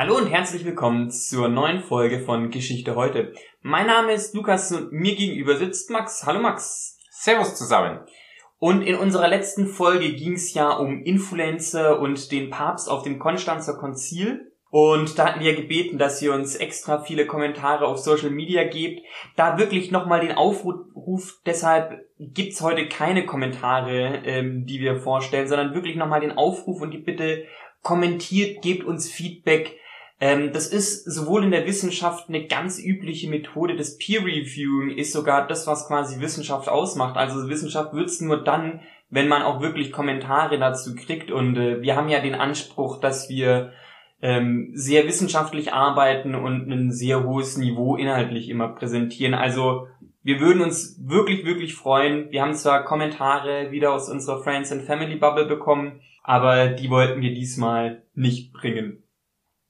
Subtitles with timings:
[0.00, 3.34] Hallo und herzlich willkommen zur neuen Folge von Geschichte heute.
[3.60, 6.24] Mein Name ist Lukas und mir gegenüber sitzt Max.
[6.24, 6.98] Hallo Max.
[7.10, 8.00] Servus zusammen.
[8.58, 13.18] Und in unserer letzten Folge ging es ja um Influencer und den Papst auf dem
[13.18, 14.50] Konstanzer Konzil.
[14.70, 19.02] Und da hatten wir gebeten, dass ihr uns extra viele Kommentare auf Social Media gebt.
[19.36, 25.74] Da wirklich nochmal den Aufruf, deshalb gibt's heute keine Kommentare, ähm, die wir vorstellen, sondern
[25.74, 27.44] wirklich nochmal den Aufruf und die Bitte,
[27.82, 29.76] kommentiert, gebt uns Feedback.
[30.20, 33.74] Ähm, das ist sowohl in der Wissenschaft eine ganz übliche Methode.
[33.74, 37.16] Das Peer Reviewing ist sogar das, was quasi Wissenschaft ausmacht.
[37.16, 41.30] Also Wissenschaft wird's nur dann, wenn man auch wirklich Kommentare dazu kriegt.
[41.30, 43.72] Und äh, wir haben ja den Anspruch, dass wir
[44.20, 49.32] ähm, sehr wissenschaftlich arbeiten und ein sehr hohes Niveau inhaltlich immer präsentieren.
[49.32, 49.86] Also
[50.22, 52.30] wir würden uns wirklich, wirklich freuen.
[52.30, 57.22] Wir haben zwar Kommentare wieder aus unserer Friends and Family Bubble bekommen, aber die wollten
[57.22, 59.02] wir diesmal nicht bringen.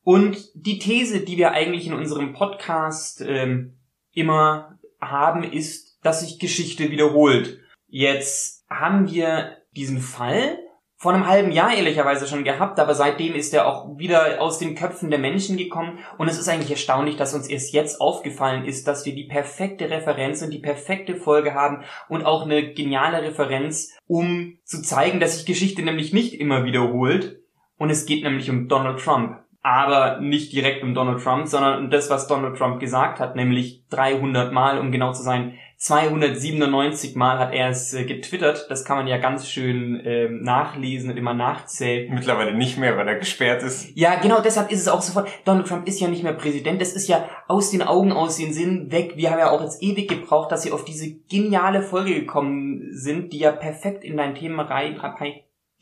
[0.03, 3.79] Und die These, die wir eigentlich in unserem Podcast ähm,
[4.13, 7.59] immer haben, ist, dass sich Geschichte wiederholt.
[7.87, 10.59] Jetzt haben wir diesen Fall
[11.01, 14.75] vor einem halben Jahr ehrlicherweise schon gehabt, aber seitdem ist er auch wieder aus den
[14.75, 18.87] Köpfen der Menschen gekommen und es ist eigentlich erstaunlich, dass uns erst jetzt aufgefallen ist,
[18.87, 23.97] dass wir die perfekte Referenz und die perfekte Folge haben und auch eine geniale Referenz,
[24.07, 27.41] um zu zeigen, dass sich Geschichte nämlich nicht immer wiederholt
[27.79, 29.39] und es geht nämlich um Donald Trump.
[29.63, 33.85] Aber nicht direkt um Donald Trump, sondern um das, was Donald Trump gesagt hat, nämlich
[33.91, 38.67] 300 Mal, um genau zu sein, 297 Mal hat er es äh, getwittert.
[38.69, 42.13] Das kann man ja ganz schön ähm, nachlesen und immer nachzählen.
[42.15, 43.97] Mittlerweile nicht mehr, weil er gesperrt ist.
[43.97, 45.31] Ja, genau deshalb ist es auch sofort.
[45.47, 46.83] Donald Trump ist ja nicht mehr Präsident.
[46.83, 49.15] Das ist ja aus den Augen, aus den Sinn weg.
[49.17, 53.33] Wir haben ja auch jetzt ewig gebraucht, dass sie auf diese geniale Folge gekommen sind,
[53.33, 55.01] die ja perfekt in dein Thema rein,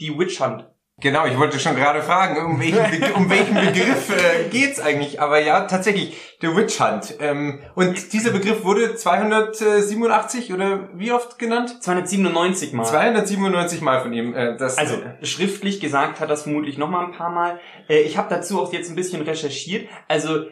[0.00, 0.68] die Witch Hunt.
[1.00, 5.20] Genau, ich wollte schon gerade fragen, um welchen, um welchen Begriff äh, geht's eigentlich?
[5.20, 7.14] Aber ja, tatsächlich, der Witch Hunt.
[7.20, 11.80] Ähm, und dieser Begriff wurde 287 oder wie oft genannt?
[11.84, 12.84] 297 Mal.
[12.84, 14.34] 297 Mal von ihm.
[14.34, 17.60] Äh, das, also äh, schriftlich gesagt hat das vermutlich noch mal ein paar Mal.
[17.88, 19.88] Äh, ich habe dazu auch jetzt ein bisschen recherchiert.
[20.08, 20.46] Also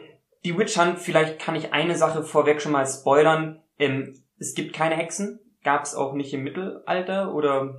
[0.45, 3.61] die Witch Hunt, vielleicht kann ich eine Sache vorweg schon mal spoilern.
[3.79, 5.41] Ähm, es gibt keine Hexen.
[5.65, 7.75] Gab es auch nicht im Mittelalter oder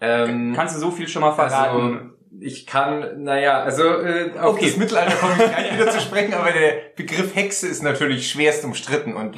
[0.00, 1.76] ähm, Kannst du so viel schon mal verraten?
[1.76, 4.66] Also, ich kann, naja, also äh, auf okay.
[4.66, 8.64] das Mittelalter komme ich gleich wieder zu sprechen, aber der Begriff Hexe ist natürlich schwerst
[8.64, 9.36] umstritten und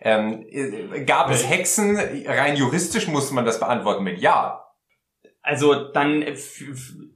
[0.00, 4.64] ähm, äh, gab es Hexen, rein juristisch muss man das beantworten mit Ja.
[5.42, 6.24] Also dann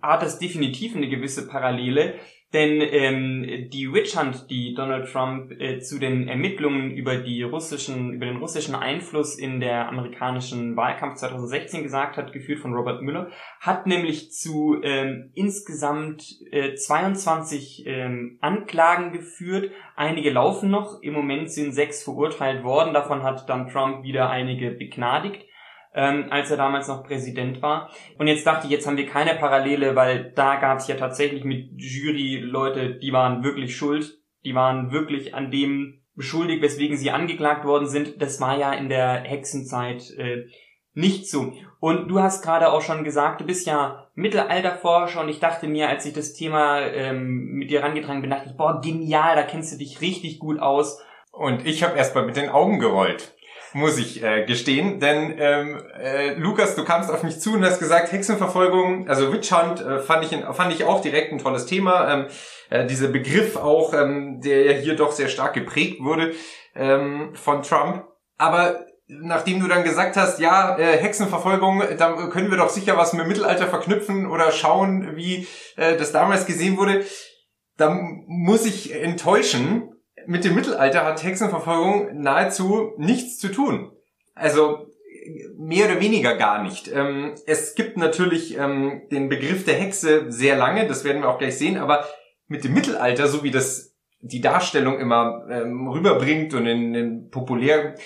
[0.01, 2.15] hat das definitiv eine gewisse Parallele.
[2.53, 8.13] Denn ähm, die Witch Hunt, die Donald Trump äh, zu den Ermittlungen über die russischen,
[8.13, 13.31] über den russischen Einfluss in der amerikanischen Wahlkampf 2016 gesagt hat, geführt von Robert Müller,
[13.59, 19.71] hat nämlich zu ähm, insgesamt äh, 22 ähm, Anklagen geführt.
[19.97, 21.01] Einige laufen noch.
[21.01, 22.93] Im Moment sind sechs verurteilt worden.
[22.93, 25.47] Davon hat dann Trump wieder einige begnadigt
[25.95, 27.91] ähm, als er damals noch Präsident war.
[28.19, 31.45] Und jetzt dachte ich, jetzt haben wir keine Parallele, weil da gab es ja tatsächlich
[31.45, 37.11] mit Jury Leute, die waren wirklich schuld, die waren wirklich an dem beschuldigt, weswegen sie
[37.11, 38.21] angeklagt worden sind.
[38.21, 40.47] Das war ja in der Hexenzeit äh,
[40.95, 41.53] nicht so.
[41.81, 45.89] Und du hast gerade auch schon gesagt, du bist ja Mittelalterforscher und ich dachte mir,
[45.89, 49.73] als ich das Thema ähm, mit dir rangetragen bin, dachte ich, boah, genial, da kennst
[49.73, 51.03] du dich richtig gut aus.
[51.31, 53.35] Und ich habe erstmal mit den Augen gerollt
[53.73, 55.01] muss ich äh, gestehen.
[55.01, 59.53] Denn ähm, äh, Lukas, du kamst auf mich zu und hast gesagt, Hexenverfolgung, also Witch
[59.53, 62.13] Hunt, äh, fand, ich, fand ich auch direkt ein tolles Thema.
[62.13, 62.27] Ähm,
[62.71, 66.33] äh, dieser Begriff auch, ähm, der ja hier doch sehr stark geprägt wurde
[66.75, 68.05] ähm, von Trump.
[68.39, 73.13] Aber nachdem du dann gesagt hast, ja, äh, Hexenverfolgung, da können wir doch sicher was
[73.13, 75.47] mit Mittelalter verknüpfen oder schauen, wie
[75.77, 77.05] äh, das damals gesehen wurde,
[77.77, 79.92] dann muss ich enttäuschen,
[80.27, 83.93] mit dem Mittelalter hat Hexenverfolgung nahezu nichts zu tun.
[84.35, 84.87] Also
[85.57, 86.91] mehr oder weniger gar nicht.
[86.93, 91.39] Ähm, es gibt natürlich ähm, den Begriff der Hexe sehr lange, das werden wir auch
[91.39, 92.07] gleich sehen, aber
[92.49, 97.97] mit dem Mittelalter, so wie das die Darstellung immer ähm, rüberbringt und in, in populär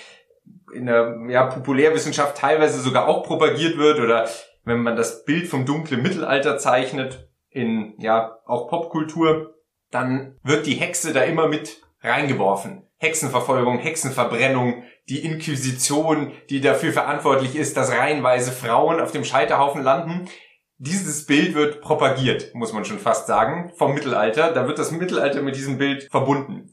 [0.73, 4.27] in der ja, Populärwissenschaft teilweise sogar auch propagiert wird oder
[4.63, 9.55] wenn man das Bild vom dunklen Mittelalter zeichnet in ja auch Popkultur,
[9.91, 12.83] dann wird die Hexe da immer mit reingeworfen.
[12.97, 20.27] Hexenverfolgung, Hexenverbrennung, die Inquisition, die dafür verantwortlich ist, dass reihenweise Frauen auf dem Scheiterhaufen landen.
[20.79, 24.51] Dieses Bild wird propagiert, muss man schon fast sagen, vom Mittelalter.
[24.51, 26.71] Da wird das Mittelalter mit diesem Bild verbunden.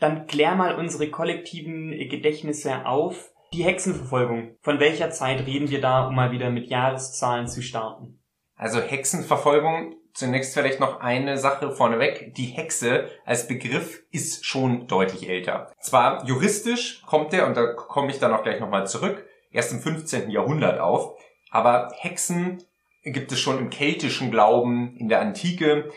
[0.00, 3.30] Dann klär mal unsere kollektiven Gedächtnisse auf.
[3.52, 4.56] Die Hexenverfolgung.
[4.60, 8.22] Von welcher Zeit reden wir da, um mal wieder mit Jahreszahlen zu starten?
[8.54, 12.34] Also Hexenverfolgung Zunächst vielleicht noch eine Sache vorneweg.
[12.34, 15.72] Die Hexe als Begriff ist schon deutlich älter.
[15.80, 19.78] Zwar juristisch kommt der, und da komme ich dann auch gleich nochmal zurück, erst im
[19.78, 20.28] 15.
[20.30, 21.14] Jahrhundert auf,
[21.52, 22.64] aber Hexen
[23.04, 25.88] gibt es schon im keltischen Glauben, in der Antike,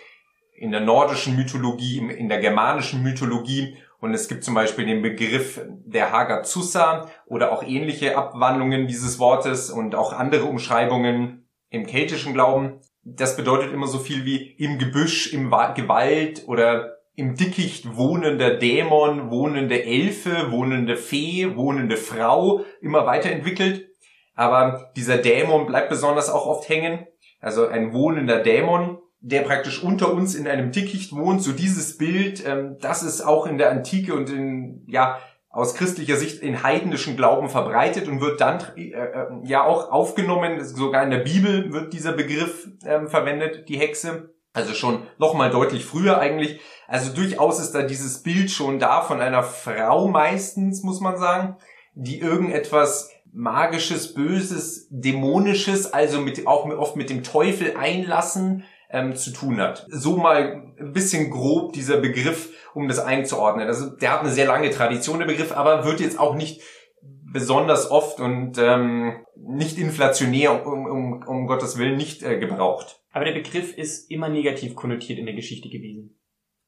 [0.56, 5.62] in der nordischen Mythologie, in der germanischen Mythologie und es gibt zum Beispiel den Begriff
[5.68, 12.82] der Hagazusa oder auch ähnliche Abwandlungen dieses Wortes und auch andere Umschreibungen im keltischen Glauben
[13.04, 19.32] das bedeutet immer so viel wie im Gebüsch, im Gewalt oder im Dickicht wohnender Dämon,
[19.32, 23.90] wohnende Elfe, wohnende Fee, wohnende Frau immer weiterentwickelt.
[24.36, 27.06] Aber dieser Dämon bleibt besonders auch oft hängen.
[27.40, 31.44] Also ein wohnender Dämon, der praktisch unter uns in einem Dickicht wohnt.
[31.44, 35.20] So dieses Bild, ähm, das ist auch in der Antike und in, ja,
[35.52, 40.64] aus christlicher Sicht in heidnischen Glauben verbreitet und wird dann äh, äh, ja auch aufgenommen,
[40.64, 44.34] sogar in der Bibel wird dieser Begriff äh, verwendet, die Hexe.
[44.54, 46.60] Also schon nochmal deutlich früher eigentlich.
[46.88, 51.56] Also durchaus ist da dieses Bild schon da von einer Frau meistens, muss man sagen,
[51.94, 59.32] die irgendetwas magisches, böses, dämonisches, also mit, auch oft mit dem Teufel einlassen, ähm, zu
[59.32, 59.86] tun hat.
[59.90, 63.68] So mal ein bisschen grob dieser Begriff, um das einzuordnen.
[63.68, 66.62] Also der hat eine sehr lange Tradition, der Begriff, aber wird jetzt auch nicht
[67.02, 73.02] besonders oft und ähm, nicht inflationär, um, um, um Gottes Willen, nicht äh, gebraucht.
[73.12, 76.18] Aber der Begriff ist immer negativ konnotiert in der Geschichte gewesen.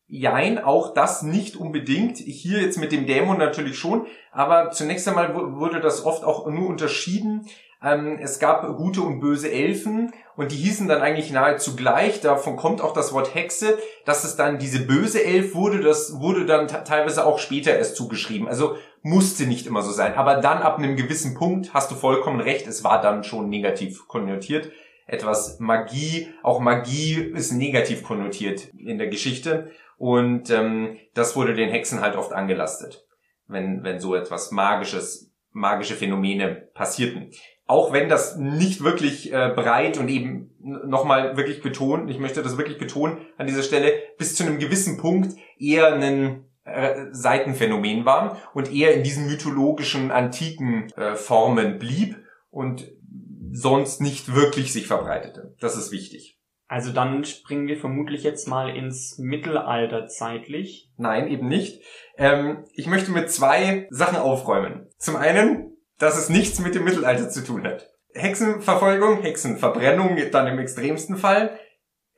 [0.07, 2.17] Jein, auch das nicht unbedingt.
[2.17, 6.67] Hier jetzt mit dem Dämon natürlich schon, aber zunächst einmal wurde das oft auch nur
[6.67, 7.47] unterschieden
[7.83, 12.21] ähm, es gab gute und böse Elfen und die hießen dann eigentlich nahezu gleich.
[12.21, 13.77] Davon kommt auch das Wort Hexe.
[14.05, 18.47] Dass es dann diese böse Elf wurde, das wurde dann teilweise auch später erst zugeschrieben.
[18.47, 20.15] Also musste nicht immer so sein.
[20.15, 24.07] Aber dann ab einem gewissen Punkt hast du vollkommen recht, es war dann schon negativ
[24.07, 24.71] konnotiert.
[25.05, 29.71] Etwas Magie, auch Magie ist negativ konnotiert in der Geschichte.
[29.97, 33.05] Und ähm, das wurde den Hexen halt oft angelastet,
[33.47, 37.29] wenn, wenn so etwas Magisches, magische Phänomene passierten
[37.65, 42.57] auch wenn das nicht wirklich äh, breit und eben nochmal wirklich betont, ich möchte das
[42.57, 48.37] wirklich betonen an dieser Stelle, bis zu einem gewissen Punkt eher ein äh, Seitenphänomen war
[48.53, 52.17] und eher in diesen mythologischen, antiken äh, Formen blieb
[52.49, 52.91] und
[53.51, 55.55] sonst nicht wirklich sich verbreitete.
[55.59, 56.39] Das ist wichtig.
[56.67, 60.89] Also dann springen wir vermutlich jetzt mal ins Mittelalter zeitlich.
[60.97, 61.83] Nein, eben nicht.
[62.17, 64.87] Ähm, ich möchte mit zwei Sachen aufräumen.
[64.97, 65.72] Zum einen
[66.03, 67.89] dass es nichts mit dem Mittelalter zu tun hat.
[68.13, 71.57] Hexenverfolgung, Hexenverbrennung dann im extremsten Fall,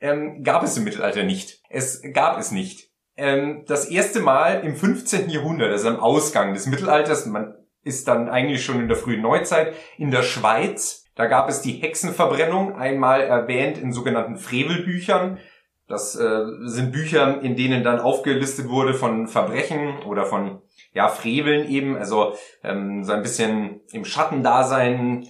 [0.00, 1.62] ähm, gab es im Mittelalter nicht.
[1.70, 2.90] Es gab es nicht.
[3.16, 5.30] Ähm, das erste Mal im 15.
[5.30, 9.74] Jahrhundert, also am Ausgang des Mittelalters, man ist dann eigentlich schon in der frühen Neuzeit,
[9.96, 15.38] in der Schweiz, da gab es die Hexenverbrennung, einmal erwähnt in sogenannten Frevelbüchern.
[15.86, 20.60] Das äh, sind Bücher, in denen dann aufgelistet wurde von Verbrechen oder von
[20.96, 22.34] ja, Freveln eben, also
[22.64, 25.28] ähm, so ein bisschen im Schattendasein,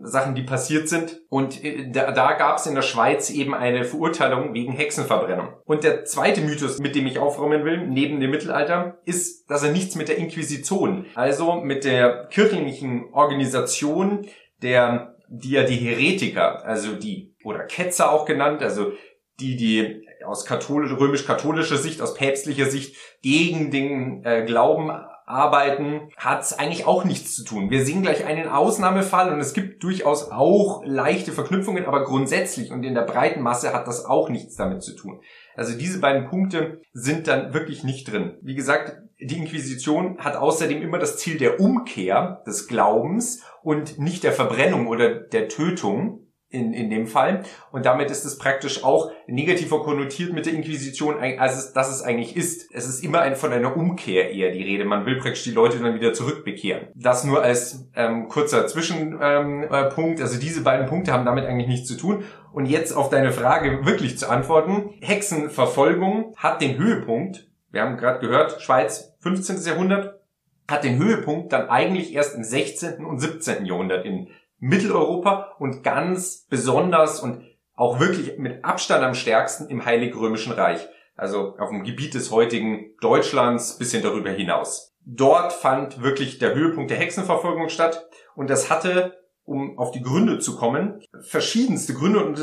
[0.00, 1.20] Sachen, die passiert sind.
[1.28, 5.48] Und äh, da, da gab es in der Schweiz eben eine Verurteilung wegen Hexenverbrennung.
[5.66, 9.72] Und der zweite Mythos, mit dem ich aufräumen will, neben dem Mittelalter, ist, dass er
[9.72, 14.26] nichts mit der Inquisition, also mit der kirchlichen Organisation
[14.62, 18.92] der, die ja die Heretiker, also die, oder Ketzer auch genannt, also
[19.40, 24.90] die, die aus katholisch, römisch-katholischer Sicht, aus päpstlicher Sicht gegen den äh, Glauben
[25.26, 27.70] arbeiten, hat eigentlich auch nichts zu tun.
[27.70, 32.82] Wir sehen gleich einen Ausnahmefall und es gibt durchaus auch leichte Verknüpfungen, aber grundsätzlich und
[32.84, 35.20] in der breiten Masse hat das auch nichts damit zu tun.
[35.54, 38.36] Also diese beiden Punkte sind dann wirklich nicht drin.
[38.42, 44.24] Wie gesagt, die Inquisition hat außerdem immer das Ziel der Umkehr des Glaubens und nicht
[44.24, 46.21] der Verbrennung oder der Tötung
[46.52, 47.42] in, in dem Fall.
[47.70, 52.02] Und damit ist es praktisch auch negativer konnotiert mit der Inquisition, als es, dass es
[52.02, 52.70] eigentlich ist.
[52.72, 54.84] Es ist immer ein, von einer Umkehr eher die Rede.
[54.84, 56.88] Man will praktisch die Leute dann wieder zurückbekehren.
[56.94, 59.20] Das nur als ähm, kurzer Zwischenpunkt.
[59.22, 62.24] Ähm, äh, also diese beiden Punkte haben damit eigentlich nichts zu tun.
[62.52, 64.90] Und jetzt auf deine Frage wirklich zu antworten.
[65.00, 67.48] Hexenverfolgung hat den Höhepunkt.
[67.70, 69.62] Wir haben gerade gehört, Schweiz, 15.
[69.64, 70.20] Jahrhundert,
[70.68, 73.04] hat den Höhepunkt dann eigentlich erst im 16.
[73.04, 73.66] und 17.
[73.66, 74.28] Jahrhundert in
[74.62, 77.42] Mitteleuropa und ganz besonders und
[77.74, 80.86] auch wirklich mit Abstand am stärksten im Heilig Römischen Reich.
[81.16, 84.94] Also auf dem Gebiet des heutigen Deutschlands bisschen darüber hinaus.
[85.04, 90.38] Dort fand wirklich der Höhepunkt der Hexenverfolgung statt und das hatte, um auf die Gründe
[90.38, 92.38] zu kommen, verschiedenste Gründe und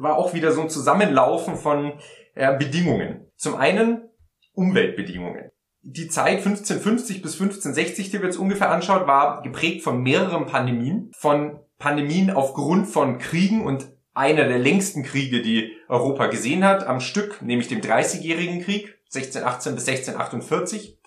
[0.00, 1.94] war auch wieder so ein Zusammenlaufen von
[2.36, 3.26] äh, Bedingungen.
[3.34, 4.08] Zum einen
[4.52, 5.50] Umweltbedingungen.
[5.82, 11.10] Die Zeit 1550 bis 1560, die wir jetzt ungefähr anschaut, war geprägt von mehreren Pandemien,
[11.14, 17.00] von Pandemien aufgrund von Kriegen und einer der längsten Kriege, die Europa gesehen hat, am
[17.00, 20.98] Stück, nämlich dem Dreißigjährigen Krieg, 1618 bis 1648.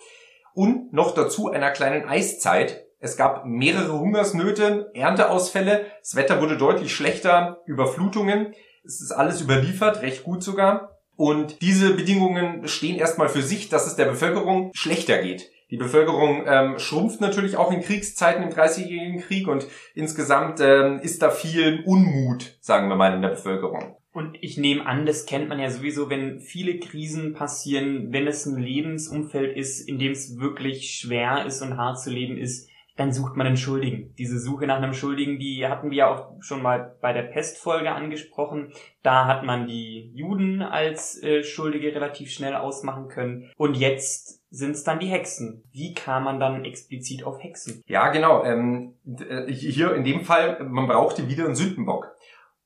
[0.54, 2.84] Und noch dazu einer kleinen Eiszeit.
[3.00, 8.54] Es gab mehrere Hungersnöte, Ernteausfälle, das Wetter wurde deutlich schlechter, Überflutungen.
[8.84, 10.98] Es ist alles überliefert, recht gut sogar.
[11.16, 15.50] Und diese Bedingungen stehen erstmal für sich, dass es der Bevölkerung schlechter geht.
[15.70, 21.20] Die Bevölkerung ähm, schrumpft natürlich auch in Kriegszeiten im Dreißigjährigen Krieg und insgesamt ähm, ist
[21.20, 23.96] da viel Unmut, sagen wir mal, in der Bevölkerung.
[24.12, 28.46] Und ich nehme an, das kennt man ja sowieso, wenn viele Krisen passieren, wenn es
[28.46, 33.12] ein Lebensumfeld ist, in dem es wirklich schwer ist und hart zu leben ist, dann
[33.12, 34.12] sucht man einen Schuldigen.
[34.18, 37.92] Diese Suche nach einem Schuldigen, die hatten wir ja auch schon mal bei der Pestfolge
[37.92, 38.72] angesprochen.
[39.04, 43.52] Da hat man die Juden als äh, Schuldige relativ schnell ausmachen können.
[43.56, 45.62] Und jetzt sind es dann die Hexen.
[45.70, 47.84] Wie kam man dann explizit auf Hexen?
[47.86, 48.42] Ja, genau.
[48.42, 52.16] Ähm, äh, hier in dem Fall, man brauchte wieder einen Sündenbock.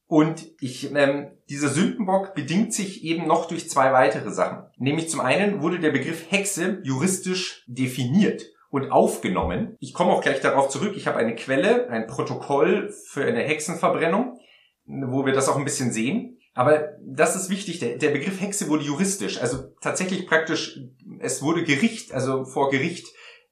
[0.06, 4.64] Und ich, ähm, dieser Sündenbock bedingt sich eben noch durch zwei weitere Sachen.
[4.78, 9.76] Nämlich zum einen wurde der Begriff Hexe juristisch definiert und aufgenommen.
[9.80, 10.94] Ich komme auch gleich darauf zurück.
[10.96, 14.38] Ich habe eine Quelle, ein Protokoll für eine Hexenverbrennung,
[14.86, 16.38] wo wir das auch ein bisschen sehen.
[16.54, 20.80] Aber das ist wichtig, der, der Begriff Hexe wurde juristisch, also tatsächlich praktisch,
[21.20, 23.06] es wurde Gericht, also vor Gericht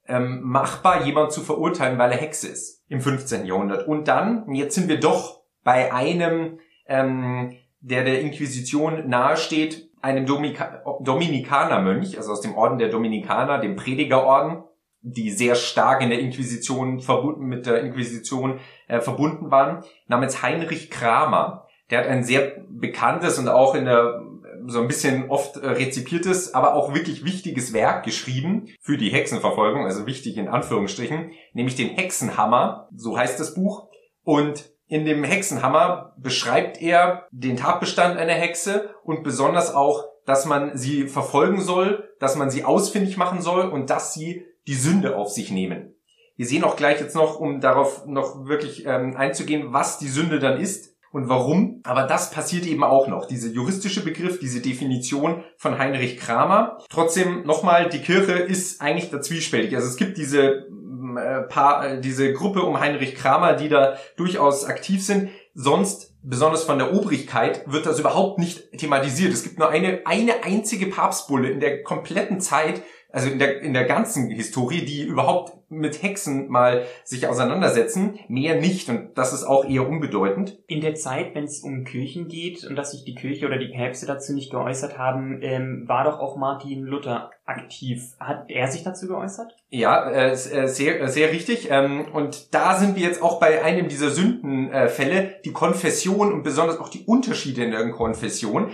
[0.06, 3.44] ähm, machbar, jemand zu verurteilen, weil er Hexe ist im 15.
[3.44, 3.86] Jahrhundert.
[3.86, 10.82] Und dann, jetzt sind wir doch bei einem, ähm, der der Inquisition nahesteht, einem Dominika
[11.02, 14.64] Dominikanermönch, also aus dem Orden der Dominikaner, dem Predigerorden,
[15.02, 20.90] die sehr stark in der Inquisition verbunden mit der Inquisition äh, verbunden waren, namens Heinrich
[20.90, 21.66] Kramer.
[21.90, 24.23] Der hat ein sehr bekanntes und auch in der
[24.66, 29.85] so ein bisschen oft äh, rezipiertes, aber auch wirklich wichtiges Werk geschrieben für die Hexenverfolgung,
[29.85, 33.88] also wichtig in Anführungsstrichen, nämlich den Hexenhammer, so heißt das Buch.
[34.23, 40.76] Und in dem Hexenhammer beschreibt er den Tatbestand einer Hexe und besonders auch, dass man
[40.76, 45.30] sie verfolgen soll, dass man sie ausfindig machen soll und dass sie die Sünde auf
[45.30, 45.96] sich nehmen.
[46.36, 50.38] Wir sehen auch gleich jetzt noch, um darauf noch wirklich ähm, einzugehen, was die Sünde
[50.38, 51.80] dann ist und warum.
[51.82, 53.26] Aber das passiert eben auch noch.
[53.26, 56.78] Diese juristische Begriff, diese Definition von Heinrich Kramer.
[56.88, 59.74] Trotzdem nochmal, die Kirche ist eigentlich da zwiespältig.
[59.74, 60.68] Also es gibt diese
[61.16, 65.30] äh, paar, äh, diese Gruppe um Heinrich Kramer, die da durchaus aktiv sind.
[65.52, 69.32] Sonst, besonders von der Obrigkeit, wird das überhaupt nicht thematisiert.
[69.32, 73.74] Es gibt nur eine, eine einzige Papstbulle in der kompletten Zeit, also in der, in
[73.74, 79.44] der ganzen Historie, die überhaupt mit Hexen mal sich auseinandersetzen, mehr nicht und das ist
[79.44, 80.58] auch eher unbedeutend.
[80.66, 83.68] In der Zeit, wenn es um Kirchen geht und dass sich die Kirche oder die
[83.68, 88.14] Päpste dazu nicht geäußert haben, ähm, war doch auch Martin Luther aktiv.
[88.18, 89.56] Hat er sich dazu geäußert?
[89.68, 91.68] Ja, äh, äh sehr, sehr richtig.
[91.70, 96.78] Ähm, und da sind wir jetzt auch bei einem dieser Sündenfälle, die Konfession und besonders
[96.78, 98.70] auch die Unterschiede in der Konfession.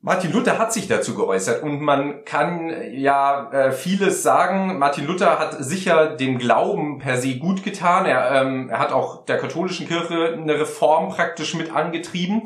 [0.00, 4.78] Martin Luther hat sich dazu geäußert und man kann ja äh, vieles sagen.
[4.78, 8.06] Martin Luther hat sicher dem Glauben per se gut getan.
[8.06, 12.42] Er, ähm, er hat auch der katholischen Kirche eine Reform praktisch mit angetrieben.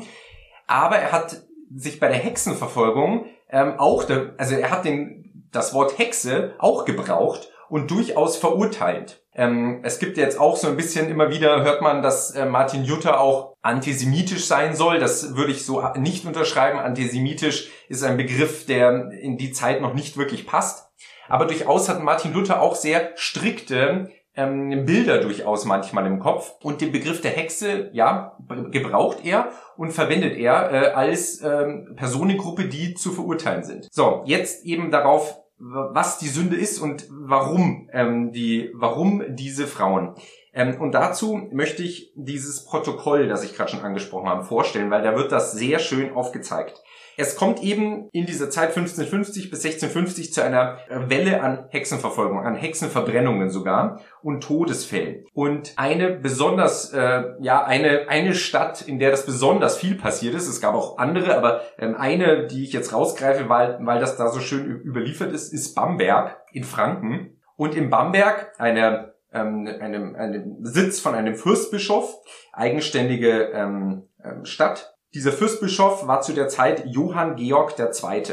[0.65, 1.43] Aber er hat
[1.75, 6.85] sich bei der Hexenverfolgung ähm, auch, de, also er hat den, das Wort Hexe auch
[6.85, 9.23] gebraucht und durchaus verurteilt.
[9.33, 12.85] Ähm, es gibt jetzt auch so ein bisschen immer wieder, hört man, dass äh, Martin
[12.85, 14.99] Luther auch antisemitisch sein soll.
[14.99, 16.77] Das würde ich so nicht unterschreiben.
[16.77, 20.87] Antisemitisch ist ein Begriff, der in die Zeit noch nicht wirklich passt.
[21.27, 26.53] Aber durchaus hat Martin Luther auch sehr strikte ähm, Bilder durchaus manchmal im Kopf.
[26.61, 28.37] Und den Begriff der Hexe, ja,
[28.69, 33.87] gebraucht er und verwendet er äh, als ähm, Personengruppe, die zu verurteilen sind.
[33.91, 40.15] So, jetzt eben darauf was die Sünde ist und warum ähm, die, warum diese Frauen.
[40.53, 45.03] Ähm, und dazu möchte ich dieses Protokoll, das ich gerade schon angesprochen habe, vorstellen, weil
[45.03, 46.81] da wird das sehr schön aufgezeigt.
[47.17, 52.55] Es kommt eben in dieser Zeit 1550 bis 1650 zu einer Welle an Hexenverfolgung, an
[52.55, 55.25] Hexenverbrennungen sogar und Todesfällen.
[55.33, 60.47] Und eine besonders, äh, ja, eine, eine Stadt, in der das besonders viel passiert ist,
[60.47, 64.29] es gab auch andere, aber ähm, eine, die ich jetzt rausgreife, weil, weil das da
[64.29, 67.39] so schön überliefert ist, ist Bamberg in Franken.
[67.55, 72.15] Und in Bamberg, eine ähm, einem, einem Sitz von einem Fürstbischof,
[72.53, 78.23] eigenständige ähm, ähm Stadt, dieser Fürstbischof war zu der Zeit Johann Georg II.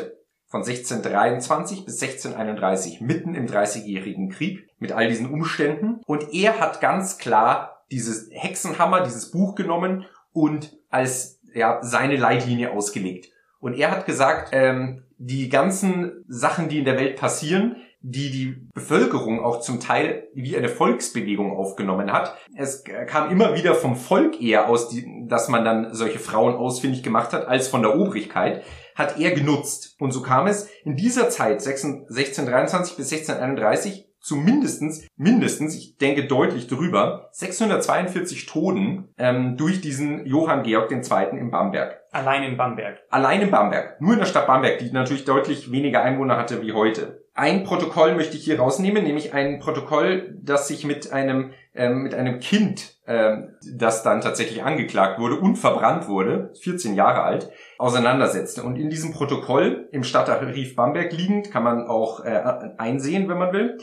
[0.46, 6.00] von 1623 bis 1631, mitten im Dreißigjährigen Krieg, mit all diesen Umständen.
[6.06, 12.72] Und er hat ganz klar dieses Hexenhammer, dieses Buch genommen und als ja, seine Leitlinie
[12.72, 13.30] ausgelegt.
[13.58, 18.68] Und er hat gesagt, ähm, die ganzen Sachen, die in der Welt passieren, die die
[18.74, 22.36] Bevölkerung auch zum Teil wie eine Volksbewegung aufgenommen hat.
[22.56, 24.94] Es kam immer wieder vom Volk eher aus,
[25.26, 28.64] dass man dann solche Frauen ausfindig gemacht hat, als von der Obrigkeit,
[28.94, 29.96] hat er genutzt.
[29.98, 36.26] Und so kam es in dieser Zeit, 1623 bis 1631, zu mindestens, mindestens, ich denke
[36.26, 41.38] deutlich drüber, 642 Toten ähm, durch diesen Johann Georg II.
[41.38, 42.00] in Bamberg.
[42.12, 43.00] Allein in Bamberg.
[43.08, 44.00] Allein in Bamberg.
[44.00, 47.19] Nur in der Stadt Bamberg, die natürlich deutlich weniger Einwohner hatte wie heute.
[47.40, 52.14] Ein Protokoll möchte ich hier rausnehmen, nämlich ein Protokoll, das sich mit einem ähm, mit
[52.14, 58.62] einem Kind, ähm, das dann tatsächlich angeklagt wurde und verbrannt wurde, 14 Jahre alt, auseinandersetzte.
[58.62, 62.42] Und in diesem Protokoll im Stadtarchiv Bamberg liegend, kann man auch äh,
[62.76, 63.78] einsehen, wenn man will,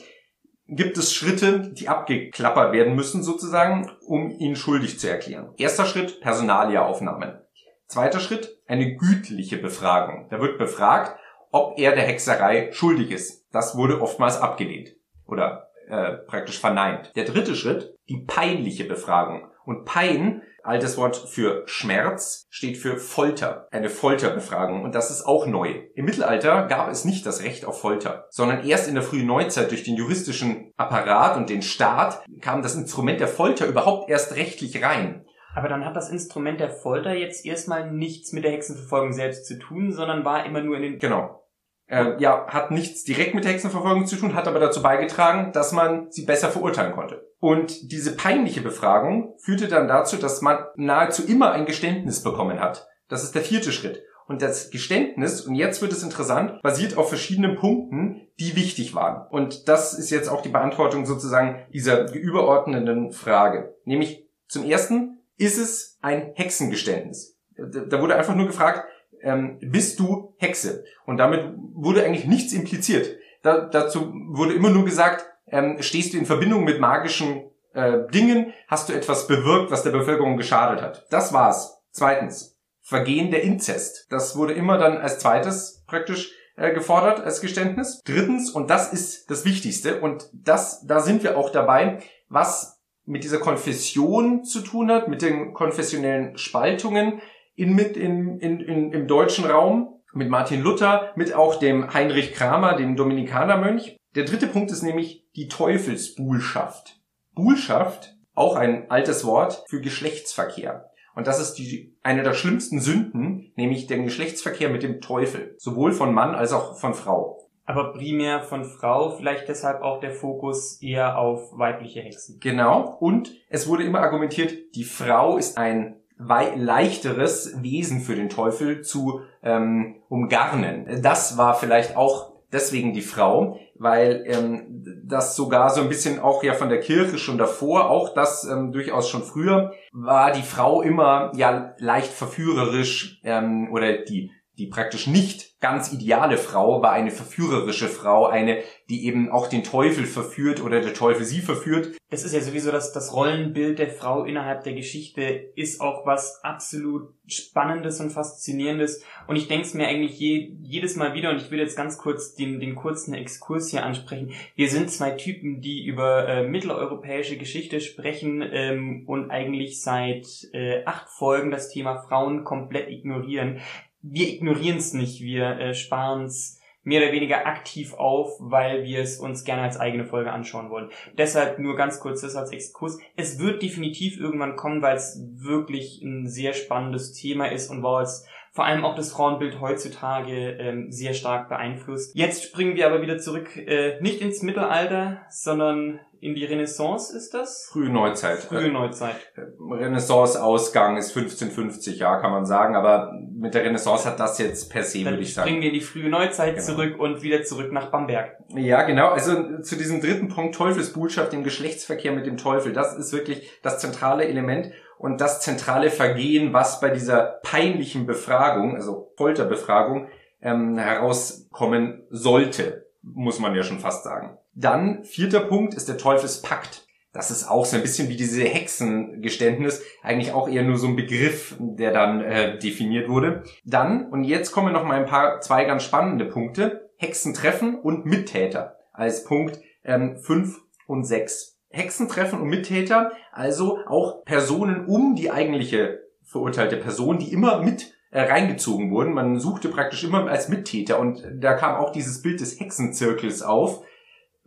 [0.68, 5.50] gibt es Schritte, die abgeklappert werden müssen sozusagen, um ihn schuldig zu erklären.
[5.58, 7.40] Erster Schritt, Personaliaaufnahmen.
[7.88, 10.28] Zweiter Schritt, eine gütliche Befragung.
[10.30, 11.18] Da wird befragt,
[11.52, 13.37] ob er der Hexerei schuldig ist.
[13.52, 17.16] Das wurde oftmals abgelehnt oder äh, praktisch verneint.
[17.16, 19.50] Der dritte Schritt, die peinliche Befragung.
[19.66, 25.46] Und Pein altes Wort für Schmerz, steht für Folter, eine Folterbefragung und das ist auch
[25.46, 25.84] neu.
[25.96, 29.72] Im Mittelalter gab es nicht das Recht auf Folter, sondern erst in der frühen Neuzeit
[29.72, 34.84] durch den juristischen Apparat und den Staat kam das Instrument der Folter überhaupt erst rechtlich
[34.84, 35.26] rein.
[35.56, 39.58] Aber dann hat das Instrument der Folter jetzt erstmal nichts mit der Hexenverfolgung selbst zu
[39.58, 41.00] tun, sondern war immer nur in den...
[41.00, 41.47] Genau
[41.88, 46.12] äh, ja, hat nichts direkt mit Hexenverfolgung zu tun, hat aber dazu beigetragen, dass man
[46.12, 47.26] sie besser verurteilen konnte.
[47.40, 52.88] Und diese peinliche Befragung führte dann dazu, dass man nahezu immer ein Geständnis bekommen hat.
[53.08, 54.04] Das ist der vierte Schritt.
[54.28, 59.26] Und das Geständnis, und jetzt wird es interessant, basiert auf verschiedenen Punkten, die wichtig waren.
[59.30, 63.76] Und das ist jetzt auch die Beantwortung sozusagen dieser überordnenden Frage.
[63.86, 67.38] Nämlich zum ersten, ist es ein Hexengeständnis?
[67.56, 68.84] Da wurde einfach nur gefragt,
[69.22, 70.84] ähm, bist du Hexe?
[71.06, 73.18] Und damit wurde eigentlich nichts impliziert.
[73.44, 78.54] Da, dazu wurde immer nur gesagt, ähm, stehst du in Verbindung mit magischen äh, Dingen,
[78.68, 81.06] hast du etwas bewirkt, was der Bevölkerung geschadet hat.
[81.10, 81.82] Das war's.
[81.92, 84.08] Zweitens, Vergehen der Inzest.
[84.12, 88.02] Das wurde immer dann als zweites praktisch äh, gefordert als Geständnis.
[88.06, 92.00] Drittens, und das ist das Wichtigste, und das, da sind wir auch dabei,
[92.30, 97.22] was mit dieser Konfession zu tun hat, mit den konfessionellen Spaltungen,
[97.58, 102.34] in, mit in, in, in, im deutschen Raum mit Martin Luther, mit auch dem Heinrich
[102.34, 103.98] Kramer, dem Dominikanermönch.
[104.16, 107.00] Der dritte Punkt ist nämlich die Teufelsbuhlschaft.
[107.36, 110.92] Buhlschaft, auch ein altes Wort für Geschlechtsverkehr.
[111.16, 115.56] Und das ist die, eine der schlimmsten Sünden, nämlich der Geschlechtsverkehr mit dem Teufel.
[115.58, 117.50] Sowohl von Mann als auch von Frau.
[117.66, 122.40] Aber primär von Frau, vielleicht deshalb auch der Fokus eher auf weibliche Hexen.
[122.40, 122.98] Genau.
[123.00, 129.22] Und es wurde immer argumentiert, die Frau ist ein leichteres Wesen für den Teufel zu
[129.44, 131.02] ähm, umgarnen.
[131.02, 136.44] Das war vielleicht auch deswegen die Frau, weil ähm, das sogar so ein bisschen auch
[136.44, 140.82] ja von der Kirche schon davor, auch das ähm, durchaus schon früher, war die Frau
[140.82, 147.12] immer ja leicht verführerisch ähm, oder die die praktisch nicht ganz ideale Frau war eine
[147.12, 151.98] verführerische Frau, eine, die eben auch den Teufel verführt oder der Teufel sie verführt.
[152.10, 155.24] Das ist ja sowieso das, das Rollenbild der Frau innerhalb der Geschichte
[155.56, 159.04] ist auch was absolut Spannendes und Faszinierendes.
[159.28, 161.98] Und ich denke es mir eigentlich je, jedes Mal wieder, und ich will jetzt ganz
[161.98, 164.32] kurz den, den kurzen Exkurs hier ansprechen.
[164.56, 170.86] Wir sind zwei Typen, die über äh, mitteleuropäische Geschichte sprechen ähm, und eigentlich seit äh,
[170.86, 173.60] acht Folgen das Thema Frauen komplett ignorieren
[174.02, 176.58] wir ignorieren es nicht, wir äh, sparen es
[176.88, 180.90] mehr oder weniger aktiv auf, weil wir es uns gerne als eigene Folge anschauen wollen.
[181.18, 182.98] Deshalb nur ganz kurz das als Exkurs.
[183.18, 188.04] Es wird definitiv irgendwann kommen, weil es wirklich ein sehr spannendes Thema ist und weil
[188.04, 192.16] es vor allem auch das Frauenbild heutzutage ähm, sehr stark beeinflusst.
[192.16, 197.34] Jetzt springen wir aber wieder zurück, äh, nicht ins Mittelalter, sondern in die Renaissance ist
[197.34, 197.70] das?
[197.72, 198.40] Frühe Neuzeit.
[198.40, 199.16] Frühe Neuzeit.
[199.60, 204.84] Renaissance-Ausgang ist 1550, ja, kann man sagen, aber mit der Renaissance hat das jetzt per
[204.84, 205.48] se, würde ich sagen.
[205.48, 206.66] springen wir in die frühe Neuzeit genau.
[206.66, 208.38] zurück und wieder zurück nach Bamberg.
[208.56, 209.10] Ja, genau.
[209.10, 213.80] Also zu diesem dritten Punkt, Teufelsbotschaft, dem Geschlechtsverkehr mit dem Teufel, das ist wirklich das
[213.80, 220.08] zentrale Element und das zentrale Vergehen, was bei dieser peinlichen Befragung, also Folterbefragung,
[220.42, 224.38] ähm, herauskommen sollte, muss man ja schon fast sagen.
[224.60, 226.88] Dann, vierter Punkt, ist der Teufelspakt.
[227.14, 230.96] Das ist auch so ein bisschen wie diese Hexengeständnis, eigentlich auch eher nur so ein
[230.96, 233.44] Begriff, der dann äh, definiert wurde.
[233.66, 238.78] Dann, und jetzt kommen noch mal ein paar, zwei ganz spannende Punkte, Hexentreffen und Mittäter
[238.94, 240.56] als Punkt 5 ähm,
[240.88, 241.60] und 6.
[241.70, 248.22] Hexentreffen und Mittäter, also auch Personen um die eigentliche verurteilte Person, die immer mit äh,
[248.22, 249.14] reingezogen wurden.
[249.14, 253.84] Man suchte praktisch immer als Mittäter und da kam auch dieses Bild des Hexenzirkels auf.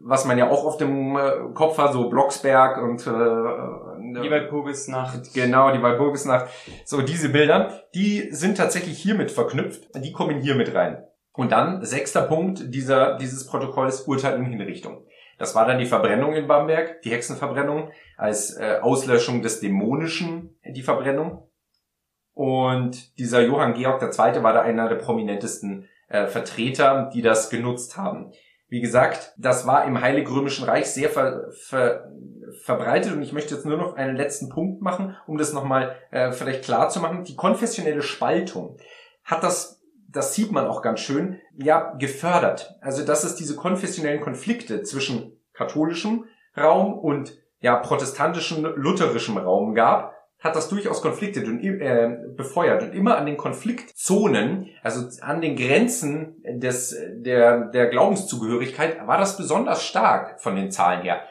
[0.02, 4.30] Was man ja auch auf dem äh, Kopf hat, so Blocksberg und äh, äh die
[4.30, 5.34] Walpurgisnacht.
[5.34, 6.46] Genau, die Walpurgisnacht.
[6.84, 9.88] So, diese Bilder, die sind tatsächlich hiermit verknüpft.
[9.94, 11.04] Die kommen hier mit rein.
[11.32, 15.06] Und dann, sechster Punkt dieser, dieses Protokolls, Urteil und Hinrichtung.
[15.38, 20.82] Das war dann die Verbrennung in Bamberg, die Hexenverbrennung, als äh, Auslöschung des Dämonischen, die
[20.82, 21.48] Verbrennung.
[22.34, 24.42] Und dieser Johann Georg II.
[24.42, 28.32] war da einer der prominentesten äh, Vertreter, die das genutzt haben.
[28.70, 32.09] Wie gesagt, das war im Heiligen Römischen Reich sehr ver, ver,
[32.62, 36.30] verbreitet und ich möchte jetzt nur noch einen letzten Punkt machen, um das nochmal äh,
[36.30, 37.24] vielleicht klar zu machen.
[37.24, 38.76] Die konfessionelle Spaltung
[39.24, 42.76] hat das, das sieht man auch ganz schön, ja, gefördert.
[42.80, 50.14] Also, dass es diese konfessionellen Konflikte zwischen katholischem Raum und ja, protestantischem, lutherischem Raum gab,
[50.40, 56.42] hat das durchaus Konflikte äh, befeuert und immer an den Konfliktzonen, also an den Grenzen
[56.44, 61.22] des, der, der Glaubenszugehörigkeit, war das besonders stark von den Zahlen her.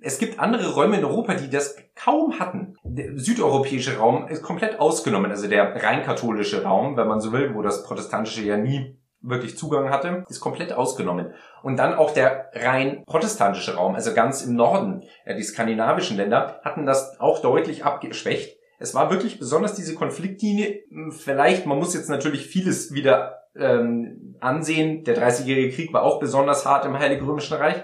[0.00, 2.76] Es gibt andere Räume in Europa, die das kaum hatten.
[2.82, 7.54] Der südeuropäische Raum ist komplett ausgenommen, also der rein katholische Raum, wenn man so will,
[7.54, 11.32] wo das protestantische ja nie wirklich Zugang hatte, ist komplett ausgenommen.
[11.62, 16.60] Und dann auch der rein protestantische Raum, also ganz im Norden, äh, die skandinavischen Länder,
[16.64, 18.58] hatten das auch deutlich abgeschwächt.
[18.78, 24.36] Es war wirklich besonders diese Konfliktlinie, hm, vielleicht, man muss jetzt natürlich vieles wieder ähm,
[24.40, 27.82] ansehen, der Dreißigjährige Krieg war auch besonders hart im Heiligen Römischen Reich,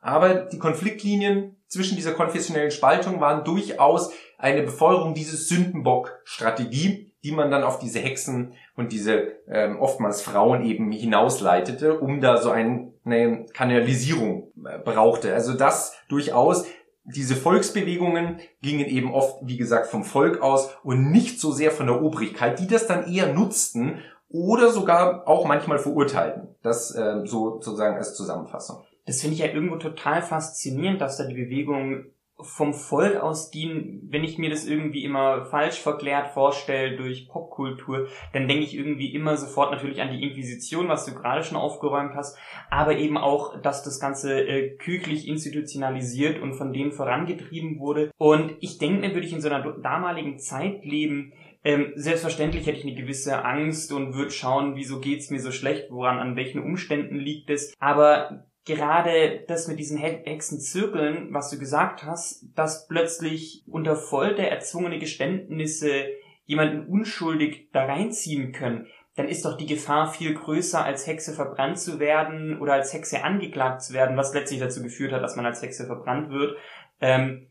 [0.00, 7.50] aber die Konfliktlinien zwischen dieser konfessionellen Spaltung waren durchaus eine Befeuerung dieses Sündenbock-Strategie, die man
[7.50, 12.94] dann auf diese Hexen und diese ähm, oftmals Frauen eben hinausleitete, um da so ein,
[13.04, 15.34] eine Kanalisierung äh, brauchte.
[15.34, 16.66] Also das durchaus.
[17.04, 21.86] Diese Volksbewegungen gingen eben oft, wie gesagt, vom Volk aus und nicht so sehr von
[21.86, 26.54] der Obrigkeit, die das dann eher nutzten oder sogar auch manchmal verurteilten.
[26.62, 28.84] Das äh, so sozusagen als Zusammenfassung.
[29.06, 32.04] Das finde ich ja irgendwo total faszinierend, dass da die Bewegung
[32.42, 38.08] vom Volk aus dienen, wenn ich mir das irgendwie immer falsch verklärt vorstelle durch Popkultur,
[38.32, 42.14] dann denke ich irgendwie immer sofort natürlich an die Inquisition, was du gerade schon aufgeräumt
[42.14, 42.38] hast,
[42.70, 48.10] aber eben auch, dass das Ganze äh, küglich institutionalisiert und von denen vorangetrieben wurde.
[48.18, 52.78] Und ich denke mir, würde ich in so einer damaligen Zeit leben, ähm, selbstverständlich hätte
[52.78, 56.62] ich eine gewisse Angst und würde schauen, wieso geht's mir so schlecht, woran, an welchen
[56.62, 57.74] Umständen liegt es.
[57.78, 64.98] Aber gerade das mit diesen Hexenzirkeln, was du gesagt hast, dass plötzlich unter Folter erzwungene
[64.98, 66.06] Geständnisse
[66.44, 71.78] jemanden unschuldig da reinziehen können, dann ist doch die Gefahr viel größer, als Hexe verbrannt
[71.78, 75.46] zu werden oder als Hexe angeklagt zu werden, was letztlich dazu geführt hat, dass man
[75.46, 76.56] als Hexe verbrannt wird.
[77.00, 77.48] Ähm,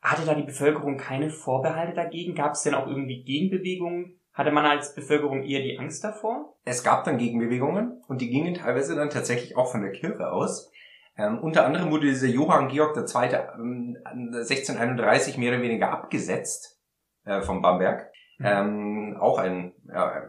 [0.00, 2.34] hatte da die Bevölkerung keine Vorbehalte dagegen?
[2.34, 4.19] Gab es denn auch irgendwie Gegenbewegungen?
[4.32, 6.56] Hatte man als Bevölkerung eher die Angst davor?
[6.64, 10.70] Es gab dann Gegenbewegungen und die gingen teilweise dann tatsächlich auch von der Kirche aus.
[11.16, 13.34] Ähm, unter anderem wurde dieser Johann Georg II.
[13.58, 16.80] Ähm, 1631 mehr oder weniger abgesetzt
[17.24, 18.10] äh, vom Bamberg.
[18.38, 18.46] Mhm.
[18.46, 20.22] Ähm, auch ein, ja,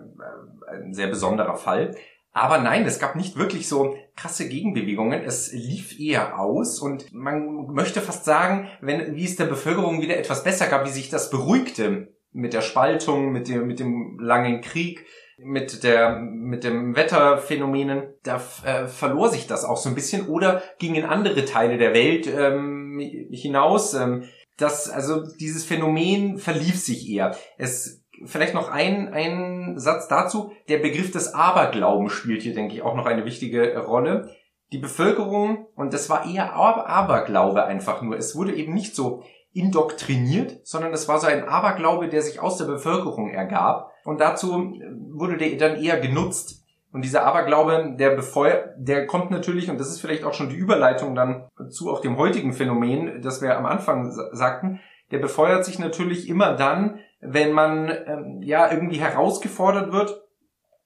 [0.67, 1.95] ein sehr besonderer Fall.
[2.33, 5.21] Aber nein, es gab nicht wirklich so krasse Gegenbewegungen.
[5.21, 10.17] Es lief eher aus und man möchte fast sagen, wenn, wie es der Bevölkerung wieder
[10.17, 14.61] etwas besser gab, wie sich das beruhigte mit der Spaltung, mit dem, mit dem langen
[14.61, 15.05] Krieg,
[15.37, 20.61] mit der, mit dem Wetterphänomenen, da äh, verlor sich das auch so ein bisschen oder
[20.79, 22.99] ging in andere Teile der Welt ähm,
[23.31, 23.93] hinaus.
[23.93, 24.23] Ähm,
[24.57, 27.35] das, also dieses Phänomen verlief sich eher.
[27.57, 30.51] Es vielleicht noch ein, ein Satz dazu.
[30.69, 34.35] Der Begriff des Aberglauben spielt hier, denke ich, auch noch eine wichtige Rolle.
[34.71, 38.17] Die Bevölkerung, und das war eher Aberglaube einfach nur.
[38.17, 42.57] Es wurde eben nicht so indoktriniert, sondern es war so ein Aberglaube, der sich aus
[42.57, 43.91] der Bevölkerung ergab.
[44.03, 46.63] Und dazu äh, wurde der dann eher genutzt.
[46.93, 50.57] Und dieser Aberglaube, der befeuert, der kommt natürlich, und das ist vielleicht auch schon die
[50.57, 55.79] Überleitung dann zu auch dem heutigen Phänomen, das wir am Anfang sagten, der befeuert sich
[55.79, 60.21] natürlich immer dann, wenn man ähm, ja irgendwie herausgefordert wird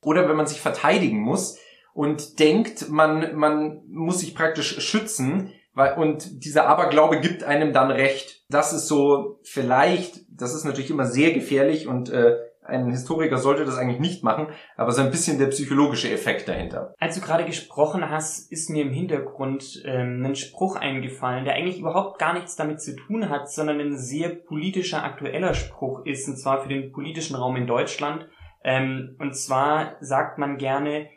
[0.01, 1.57] oder wenn man sich verteidigen muss
[1.93, 8.43] und denkt, man, man muss sich praktisch schützen, und dieser Aberglaube gibt einem dann recht.
[8.49, 12.35] Das ist so vielleicht, das ist natürlich immer sehr gefährlich und äh,
[12.67, 16.93] ein Historiker sollte das eigentlich nicht machen, aber so ein bisschen der psychologische Effekt dahinter.
[16.99, 21.79] Als du gerade gesprochen hast, ist mir im Hintergrund ähm, ein Spruch eingefallen, der eigentlich
[21.79, 26.37] überhaupt gar nichts damit zu tun hat, sondern ein sehr politischer, aktueller Spruch ist, und
[26.37, 28.27] zwar für den politischen Raum in Deutschland.
[28.63, 31.07] Ähm, und zwar sagt man gerne,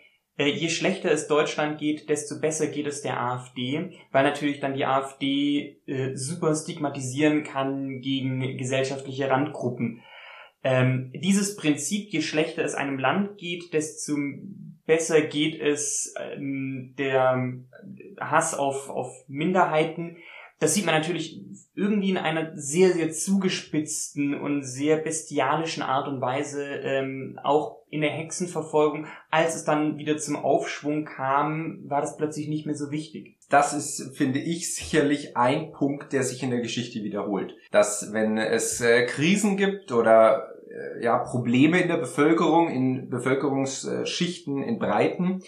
[0.46, 4.85] je schlechter es Deutschland geht, desto besser geht es der AfD, weil natürlich dann die
[4.85, 10.03] AfD äh, super stigmatisieren kann gegen gesellschaftliche Randgruppen.
[10.62, 14.14] Ähm, dieses Prinzip, je schlechter es einem Land geht, desto
[14.87, 17.55] besser geht es ähm, der
[18.20, 20.16] Hass auf, auf Minderheiten.
[20.61, 21.40] Das sieht man natürlich
[21.75, 28.01] irgendwie in einer sehr, sehr zugespitzten und sehr bestialischen Art und Weise, ähm, auch in
[28.01, 29.07] der Hexenverfolgung.
[29.31, 33.37] Als es dann wieder zum Aufschwung kam, war das plötzlich nicht mehr so wichtig.
[33.49, 37.55] Das ist, finde ich, sicherlich ein Punkt, der sich in der Geschichte wiederholt.
[37.71, 44.62] Dass wenn es äh, Krisen gibt oder äh, ja, Probleme in der Bevölkerung, in Bevölkerungsschichten,
[44.62, 45.42] in Breiten,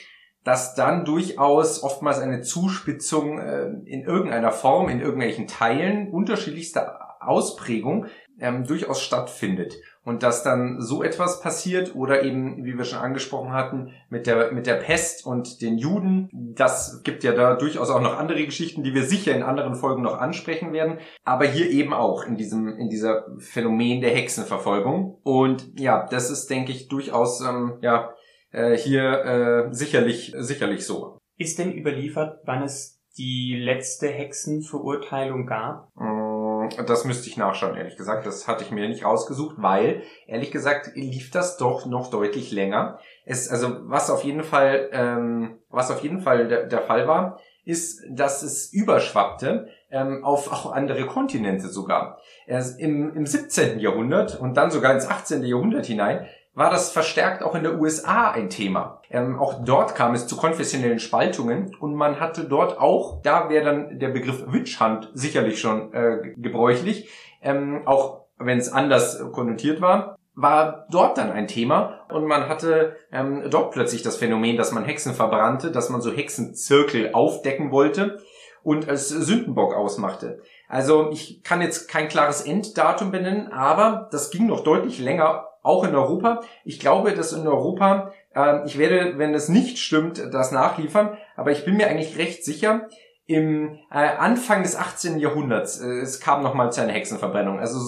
[0.45, 8.07] dass dann durchaus oftmals eine Zuspitzung äh, in irgendeiner Form, in irgendwelchen Teilen unterschiedlichster Ausprägung
[8.41, 9.77] ähm, durchaus stattfindet.
[10.03, 14.51] Und dass dann so etwas passiert oder eben, wie wir schon angesprochen hatten, mit der,
[14.51, 16.31] mit der Pest und den Juden.
[16.33, 20.01] Das gibt ja da durchaus auch noch andere Geschichten, die wir sicher in anderen Folgen
[20.01, 20.99] noch ansprechen werden.
[21.25, 25.19] Aber hier eben auch in diesem, in dieser Phänomen der Hexenverfolgung.
[25.23, 28.15] Und ja, das ist, denke ich, durchaus, ähm, ja,
[28.53, 29.25] äh, hier
[29.71, 31.19] äh, sicherlich, sicherlich so.
[31.37, 35.89] Ist denn überliefert, wann es die letzte Hexenverurteilung gab?
[35.97, 38.27] Mm, das müsste ich nachschauen, ehrlich gesagt.
[38.27, 42.99] Das hatte ich mir nicht rausgesucht, weil, ehrlich gesagt, lief das doch noch deutlich länger.
[43.25, 47.41] Es, also, was auf jeden Fall, ähm, was auf jeden Fall der, der Fall war,
[47.65, 52.19] ist, dass es überschwappte ähm, auf auch andere Kontinente sogar.
[52.47, 53.81] Erst im, Im 17.
[53.81, 55.43] Jahrhundert und dann sogar ins 18.
[55.43, 56.27] Jahrhundert hinein
[56.61, 59.01] war das verstärkt auch in der USA ein Thema.
[59.09, 63.65] Ähm, auch dort kam es zu konfessionellen Spaltungen und man hatte dort auch, da wäre
[63.65, 67.09] dann der Begriff Witch Hunt sicherlich schon äh, gebräuchlich,
[67.41, 72.95] ähm, auch wenn es anders konnotiert war, war dort dann ein Thema und man hatte
[73.11, 78.19] ähm, dort plötzlich das Phänomen, dass man Hexen verbrannte, dass man so Hexenzirkel aufdecken wollte
[78.63, 80.43] und als Sündenbock ausmachte.
[80.69, 85.85] Also ich kann jetzt kein klares Enddatum benennen, aber das ging noch deutlich länger auch
[85.85, 86.41] in Europa.
[86.65, 91.53] Ich glaube, dass in Europa, äh, ich werde, wenn es nicht stimmt, das nachliefern, aber
[91.53, 92.89] ich bin mir eigentlich recht sicher,
[93.31, 95.21] im äh, Anfang des 18.
[95.21, 97.61] Jahrhunderts, äh, es kam nochmal zu einer Hexenverbrennung.
[97.61, 97.79] Also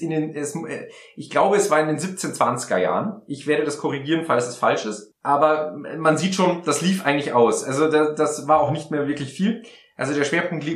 [0.00, 3.22] in den, es, äh, ich glaube, es war in den 1720er Jahren.
[3.28, 5.14] Ich werde das korrigieren, falls es falsch ist.
[5.22, 7.62] Aber man sieht schon, das lief eigentlich aus.
[7.62, 9.62] Also da, das war auch nicht mehr wirklich viel.
[9.96, 10.66] Also der Schwerpunkt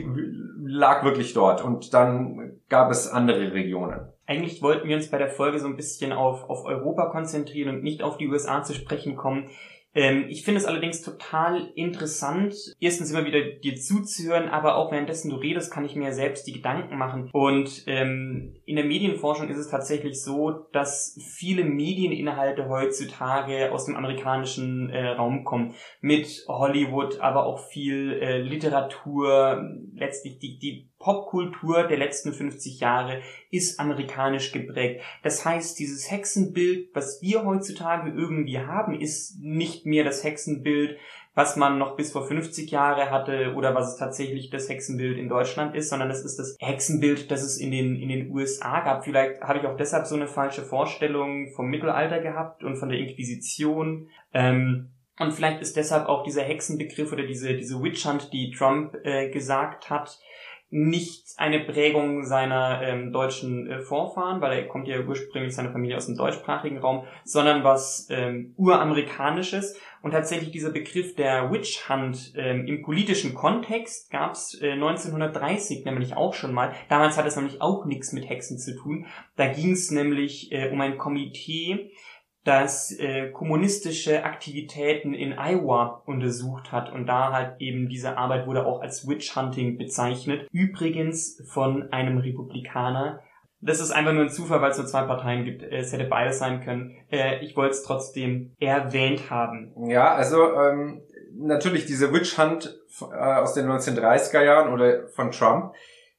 [0.64, 4.08] lag wirklich dort und dann gab es andere Regionen.
[4.30, 7.82] Eigentlich wollten wir uns bei der Folge so ein bisschen auf, auf Europa konzentrieren und
[7.82, 9.50] nicht auf die USA zu sprechen kommen.
[9.92, 15.30] Ähm, ich finde es allerdings total interessant, erstens immer wieder dir zuzuhören, aber auch währenddessen
[15.30, 17.28] du redest, kann ich mir selbst die Gedanken machen.
[17.32, 23.96] Und ähm, in der Medienforschung ist es tatsächlich so, dass viele Medieninhalte heutzutage aus dem
[23.96, 25.74] amerikanischen äh, Raum kommen.
[26.00, 29.60] Mit Hollywood, aber auch viel äh, Literatur,
[29.96, 35.02] letztlich die, die Popkultur der letzten 50 Jahre ist amerikanisch geprägt.
[35.22, 40.98] Das heißt, dieses Hexenbild, was wir heutzutage irgendwie haben, ist nicht mehr das Hexenbild,
[41.34, 45.28] was man noch bis vor 50 Jahre hatte oder was es tatsächlich das Hexenbild in
[45.28, 49.04] Deutschland ist, sondern es ist das Hexenbild, das es in den, in den USA gab.
[49.04, 52.98] Vielleicht habe ich auch deshalb so eine falsche Vorstellung vom Mittelalter gehabt und von der
[52.98, 54.08] Inquisition.
[54.34, 58.94] Ähm, und vielleicht ist deshalb auch dieser Hexenbegriff oder diese, diese Witch Hunt, die Trump
[59.04, 60.18] äh, gesagt hat,
[60.70, 65.96] nicht eine Prägung seiner ähm, deutschen äh, Vorfahren, weil er kommt ja ursprünglich seine Familie
[65.96, 69.76] aus dem deutschsprachigen Raum, sondern was ähm, uramerikanisches.
[70.02, 75.84] Und tatsächlich dieser Begriff der Witch Hunt ähm, im politischen Kontext gab es äh, 1930
[75.84, 76.72] nämlich auch schon mal.
[76.88, 79.06] Damals hat es nämlich auch nichts mit Hexen zu tun.
[79.36, 81.90] Da ging es nämlich äh, um ein Komitee,
[82.44, 88.64] das äh, kommunistische Aktivitäten in Iowa untersucht hat und da halt eben diese Arbeit wurde
[88.64, 90.48] auch als Witch Hunting bezeichnet.
[90.50, 93.20] Übrigens von einem Republikaner.
[93.60, 95.62] Das ist einfach nur ein Zufall, weil es nur zwei Parteien gibt.
[95.62, 96.96] Es hätte beides sein können.
[97.10, 99.74] Äh, ich wollte es trotzdem erwähnt haben.
[99.88, 101.02] Ja, also ähm,
[101.34, 105.74] natürlich diese Witch Hunt äh, aus den 1930er Jahren oder von Trump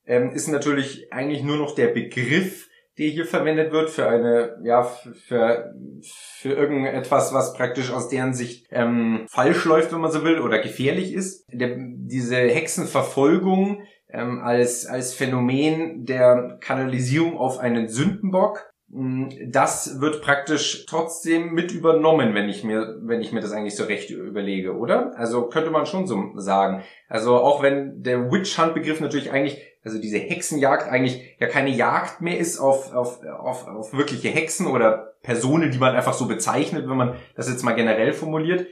[0.05, 4.83] ähm, ist natürlich eigentlich nur noch der Begriff die hier verwendet wird für eine, ja,
[4.83, 10.39] für, für irgendetwas, was praktisch aus deren Sicht ähm, falsch läuft, wenn man so will,
[10.39, 11.45] oder gefährlich ist.
[11.51, 20.21] Der, diese Hexenverfolgung ähm, als, als Phänomen der Kanalisierung auf einen Sündenbock, mm, das wird
[20.21, 24.75] praktisch trotzdem mit übernommen, wenn ich mir, wenn ich mir das eigentlich so recht überlege,
[24.75, 25.17] oder?
[25.17, 26.83] Also könnte man schon so sagen.
[27.07, 31.71] Also auch wenn der Witch Hunt Begriff natürlich eigentlich also diese Hexenjagd eigentlich ja keine
[31.71, 36.27] Jagd mehr ist auf, auf, auf, auf wirkliche Hexen oder Personen, die man einfach so
[36.27, 38.67] bezeichnet, wenn man das jetzt mal generell formuliert.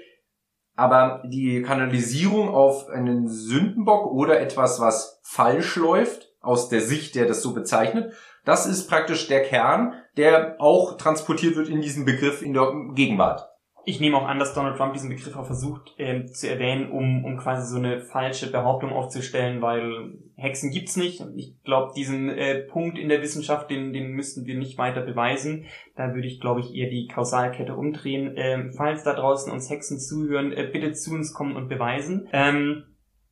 [0.76, 7.26] Aber die Kanalisierung auf einen Sündenbock oder etwas, was falsch läuft, aus der Sicht, der
[7.26, 8.14] das so bezeichnet,
[8.46, 13.50] das ist praktisch der Kern, der auch transportiert wird in diesem Begriff in der Gegenwart.
[13.86, 17.26] Ich nehme auch an, dass Donald Trump diesen Begriff auch versucht ähm, zu erwähnen, um,
[17.26, 21.24] um quasi so eine falsche Behauptung aufzustellen, weil Hexen gibt's nicht.
[21.36, 25.66] Ich glaube, diesen äh, Punkt in der Wissenschaft, den, den müssten wir nicht weiter beweisen.
[25.96, 28.34] Da würde ich, glaube ich, eher die Kausalkette umdrehen.
[28.36, 32.28] Ähm, falls da draußen uns Hexen zuhören, äh, bitte zu uns kommen und beweisen.
[32.32, 32.84] Ähm,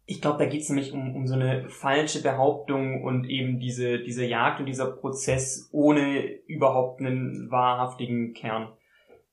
[0.09, 3.99] ich glaube, da geht es nämlich um, um so eine falsche Behauptung und eben diese,
[3.99, 8.69] diese Jagd und dieser Prozess ohne überhaupt einen wahrhaftigen Kern.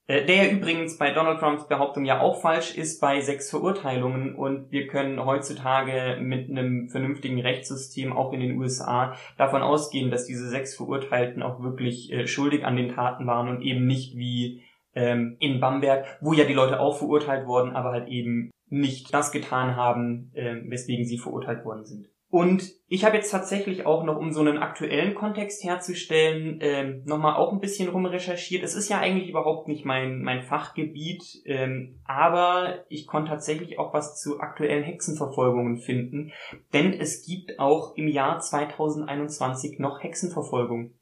[0.07, 4.71] Äh, der übrigens bei Donald Trumps Behauptung ja auch falsch ist bei sechs Verurteilungen und
[4.71, 10.49] wir können heutzutage mit einem vernünftigen Rechtssystem auch in den USA davon ausgehen, dass diese
[10.49, 14.63] sechs Verurteilten auch wirklich äh, schuldig an den Taten waren und eben nicht wie
[14.95, 19.33] ähm, in Bamberg, wo ja die Leute auch verurteilt wurden, aber halt eben nicht das
[19.33, 22.09] getan haben, äh, weswegen sie verurteilt worden sind.
[22.35, 27.37] Und ich habe jetzt tatsächlich auch noch, um so einen aktuellen Kontext herzustellen, ähm, nochmal
[27.37, 28.65] auch ein bisschen rumrecherchiert.
[28.65, 33.95] Es ist ja eigentlich überhaupt nicht mein, mein Fachgebiet, ähm, aber ich konnte tatsächlich auch
[33.95, 36.33] was zu aktuellen Hexenverfolgungen finden,
[36.73, 40.95] denn es gibt auch im Jahr 2021 noch Hexenverfolgung.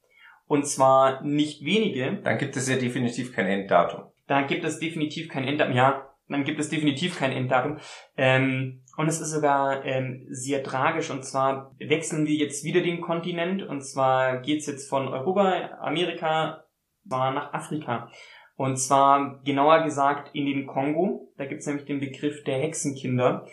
[0.47, 2.21] Und zwar nicht wenige.
[2.23, 4.03] Dann gibt es ja definitiv kein Enddatum.
[4.27, 5.75] Da gibt es definitiv kein Enddatum.
[5.75, 7.79] Ja, dann gibt es definitiv kein Enddatum.
[8.17, 11.11] Ähm, und es ist sogar ähm, sehr tragisch.
[11.11, 13.63] Und zwar wechseln wir jetzt wieder den Kontinent.
[13.63, 16.65] Und zwar geht's jetzt von Europa, Amerika,
[17.05, 18.11] war nach Afrika.
[18.57, 21.33] Und zwar genauer gesagt in den Kongo.
[21.37, 23.47] Da gibt's nämlich den Begriff der Hexenkinder.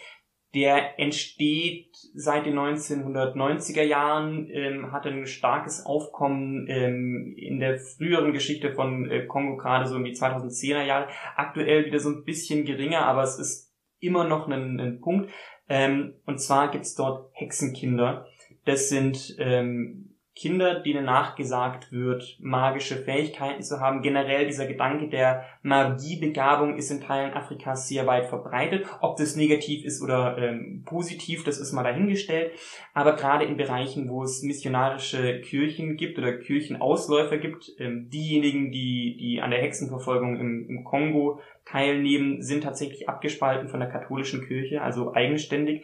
[0.56, 8.34] Der entsteht seit den 1990er Jahren, ähm, hatte ein starkes Aufkommen ähm, in der früheren
[8.34, 11.08] Geschichte von äh, Kongo, gerade so in die 2010er Jahre.
[11.36, 15.32] Aktuell wieder so ein bisschen geringer, aber es ist immer noch ein, ein Punkt.
[15.68, 18.26] Ähm, und zwar gibt's dort Hexenkinder.
[18.66, 20.09] Das sind ähm,
[20.40, 24.02] Kinder, denen nachgesagt wird, magische Fähigkeiten zu haben.
[24.02, 28.88] Generell dieser Gedanke der Magiebegabung ist in Teilen Afrikas sehr weit verbreitet.
[29.02, 32.54] Ob das negativ ist oder ähm, positiv, das ist mal dahingestellt.
[32.94, 39.18] Aber gerade in Bereichen, wo es missionarische Kirchen gibt oder Kirchenausläufer gibt, ähm, diejenigen, die,
[39.20, 44.82] die an der Hexenverfolgung im, im Kongo teilnehmen, sind tatsächlich abgespalten von der katholischen Kirche,
[44.82, 45.84] also eigenständig.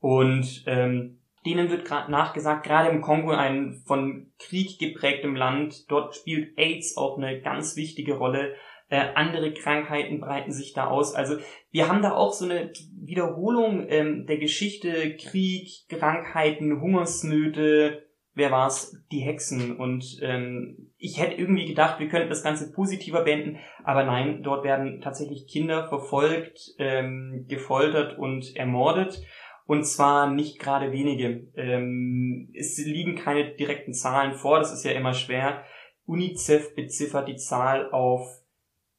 [0.00, 6.16] Und ähm, Denen wird gerade nachgesagt, gerade im Kongo, ein von Krieg geprägtem Land, dort
[6.16, 8.54] spielt AIDS auch eine ganz wichtige Rolle.
[8.88, 11.14] Äh, andere Krankheiten breiten sich da aus.
[11.14, 11.36] Also
[11.70, 18.04] wir haben da auch so eine Wiederholung ähm, der Geschichte, Krieg, Krankheiten, Hungersnöte,
[18.34, 18.96] wer war's?
[19.10, 19.76] Die Hexen.
[19.76, 24.64] Und ähm, ich hätte irgendwie gedacht, wir könnten das Ganze positiver beenden, aber nein, dort
[24.64, 29.22] werden tatsächlich Kinder verfolgt, ähm, gefoltert und ermordet.
[29.66, 31.48] Und zwar nicht gerade wenige.
[31.56, 35.64] Ähm, es liegen keine direkten Zahlen vor, das ist ja immer schwer.
[36.06, 38.28] UNICEF beziffert die Zahl auf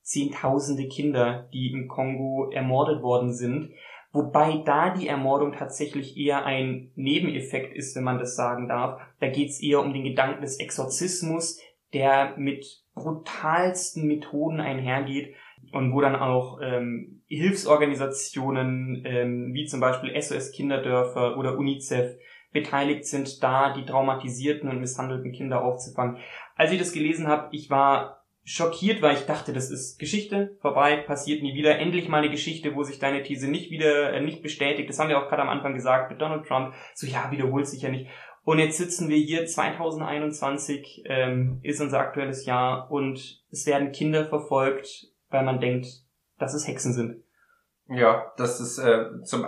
[0.01, 3.71] Zehntausende Kinder, die im Kongo ermordet worden sind.
[4.12, 9.01] Wobei da die Ermordung tatsächlich eher ein Nebeneffekt ist, wenn man das sagen darf.
[9.19, 11.60] Da geht es eher um den Gedanken des Exorzismus,
[11.93, 15.36] der mit brutalsten Methoden einhergeht
[15.73, 22.17] und wo dann auch ähm, Hilfsorganisationen ähm, wie zum Beispiel SOS Kinderdörfer oder UNICEF
[22.51, 26.17] beteiligt sind, da die traumatisierten und misshandelten Kinder aufzufangen.
[26.55, 30.97] Als ich das gelesen habe, ich war schockiert, weil ich dachte, das ist Geschichte, vorbei,
[30.97, 31.79] passiert nie wieder.
[31.79, 34.88] Endlich mal eine Geschichte, wo sich deine These nicht wieder, äh, nicht bestätigt.
[34.88, 36.73] Das haben wir auch gerade am Anfang gesagt mit Donald Trump.
[36.93, 38.07] So, ja, wiederholt sich ja nicht.
[38.43, 44.25] Und jetzt sitzen wir hier, 2021 ähm, ist unser aktuelles Jahr und es werden Kinder
[44.25, 46.04] verfolgt, weil man denkt,
[46.37, 47.23] dass es Hexen sind.
[47.87, 49.47] Ja, das ist äh, zum äh,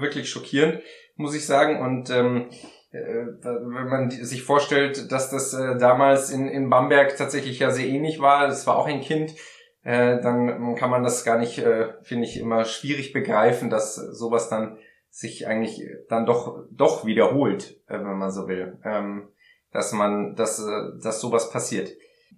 [0.00, 0.80] wirklich schockierend,
[1.16, 1.80] muss ich sagen.
[1.80, 2.48] Und ähm,
[2.92, 7.88] äh, wenn man sich vorstellt, dass das äh, damals in, in Bamberg tatsächlich ja sehr
[7.88, 9.34] ähnlich war, es war auch ein Kind,
[9.82, 14.48] äh, dann kann man das gar nicht, äh, finde ich, immer schwierig begreifen, dass sowas
[14.48, 14.78] dann
[15.10, 19.28] sich eigentlich dann doch doch wiederholt, äh, wenn man so will, ähm,
[19.72, 21.90] dass man, dass, äh, dass sowas passiert.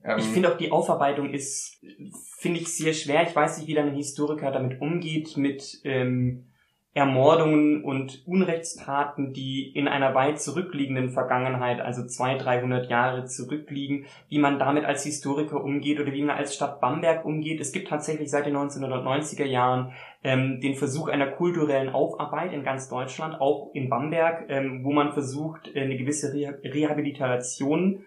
[0.04, 1.84] Ähm, ich finde auch die Aufarbeitung ist,
[2.38, 3.22] finde ich sehr schwer.
[3.22, 6.46] Ich weiß nicht, wie dann ein Historiker damit umgeht, mit ähm,
[6.96, 14.38] Ermordungen und Unrechtstaten, die in einer weit zurückliegenden Vergangenheit, also zwei, dreihundert Jahre zurückliegen, wie
[14.38, 17.60] man damit als Historiker umgeht oder wie man als Stadt Bamberg umgeht.
[17.60, 19.92] Es gibt tatsächlich seit den 1990er Jahren
[20.24, 25.12] ähm, den Versuch einer kulturellen Aufarbeit in ganz Deutschland, auch in Bamberg, ähm, wo man
[25.12, 28.06] versucht, äh, eine gewisse Re Rehabilitation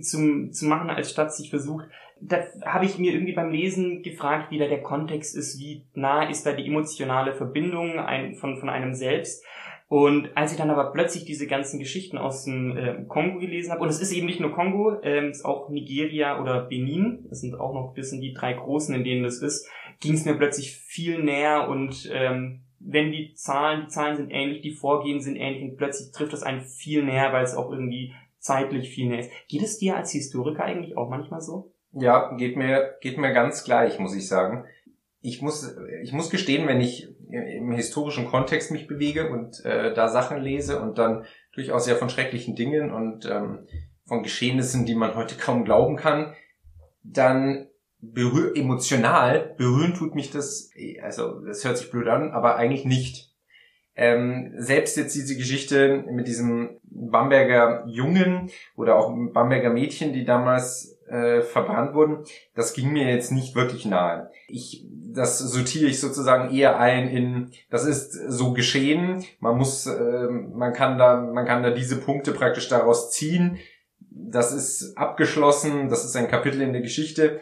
[0.00, 1.86] zum, zu machen, als Stadt sich versucht.
[2.20, 6.28] Da habe ich mir irgendwie beim Lesen gefragt, wie da der Kontext ist, wie nah
[6.28, 9.44] ist da die emotionale Verbindung ein, von, von einem selbst.
[9.88, 13.82] Und als ich dann aber plötzlich diese ganzen Geschichten aus dem äh, Kongo gelesen habe,
[13.82, 17.40] und es ist eben nicht nur Kongo, ähm, es ist auch Nigeria oder Benin, das
[17.40, 19.68] sind auch noch ein bisschen die drei großen, in denen das ist,
[20.00, 24.62] ging es mir plötzlich viel näher und ähm, wenn die Zahlen, die Zahlen sind ähnlich,
[24.62, 28.12] die Vorgehen sind ähnlich und plötzlich trifft es einen viel näher, weil es auch irgendwie
[28.44, 29.30] zeitlich viel näher ist.
[29.48, 31.72] Geht es dir als Historiker eigentlich auch manchmal so?
[31.92, 34.66] Ja, geht mir, geht mir ganz gleich, muss ich sagen.
[35.22, 40.08] Ich muss, ich muss gestehen, wenn ich im historischen Kontext mich bewege und äh, da
[40.08, 41.24] Sachen lese und dann
[41.54, 43.66] durchaus ja von schrecklichen Dingen und ähm,
[44.04, 46.34] von Geschehnissen, die man heute kaum glauben kann,
[47.02, 47.68] dann
[47.98, 50.70] berühr emotional berühren tut mich das,
[51.02, 53.33] also das hört sich blöd an, aber eigentlich nicht.
[53.96, 60.98] Ähm, selbst jetzt diese Geschichte mit diesem Bamberger Jungen oder auch Bamberger Mädchen, die damals
[61.08, 62.24] äh, verbrannt wurden,
[62.54, 64.30] das ging mir jetzt nicht wirklich nahe.
[64.48, 69.24] Ich, das sortiere ich sozusagen eher ein in, das ist so geschehen.
[69.38, 73.58] Man muss, äh, man kann da, man kann da diese Punkte praktisch daraus ziehen.
[74.10, 75.88] Das ist abgeschlossen.
[75.88, 77.40] Das ist ein Kapitel in der Geschichte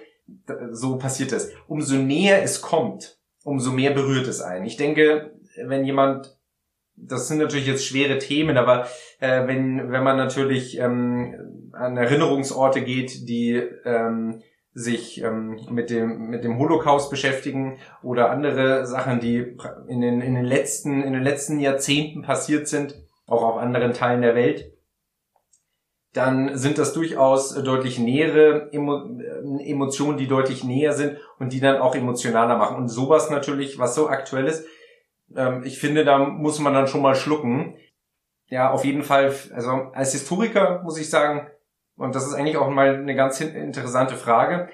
[0.70, 1.52] so passiert es.
[1.66, 4.64] Umso näher es kommt, umso mehr berührt es einen.
[4.64, 6.38] Ich denke, wenn jemand,
[6.96, 8.86] das sind natürlich jetzt schwere Themen, aber
[9.18, 14.42] äh, wenn, wenn man natürlich ähm, an Erinnerungsorte geht, die ähm,
[14.74, 19.56] sich ähm, mit dem mit dem Holocaust beschäftigen oder andere Sachen, die
[19.88, 24.22] in den in den letzten in den letzten Jahrzehnten passiert sind, auch auf anderen Teilen
[24.22, 24.72] der Welt,
[26.12, 31.80] dann sind das durchaus deutlich nähere äh, Emotionen, die deutlich näher sind und die dann
[31.80, 32.76] auch emotionaler machen.
[32.76, 34.66] Und sowas natürlich, was so aktuell ist,
[35.36, 37.76] ähm, ich finde, da muss man dann schon mal schlucken.
[38.48, 41.48] Ja, auf jeden Fall, also als Historiker muss ich sagen,
[41.96, 44.68] und das ist eigentlich auch mal eine ganz interessante Frage,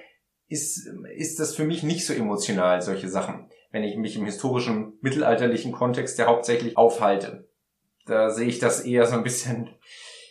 [0.49, 4.95] ist, ist das für mich nicht so emotional, solche Sachen, wenn ich mich im historischen,
[5.01, 7.49] mittelalterlichen Kontext ja hauptsächlich aufhalte.
[8.07, 9.69] Da sehe ich das eher so ein bisschen,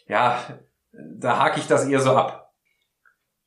[0.07, 0.59] ja,
[0.91, 2.46] da hake ich das eher so ab.